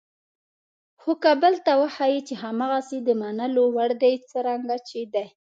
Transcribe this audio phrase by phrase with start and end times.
[1.01, 5.27] خو که بل ته وښایئ چې هماغسې د منلو وړ دي څرنګه چې دي.